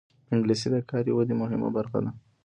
[0.33, 2.11] انګلیسي د کاري ودې مهمه برخه ده